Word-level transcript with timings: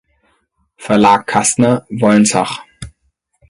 Verlag 0.77 1.27
Kastner, 1.27 1.85
Wolnzach 1.89 2.63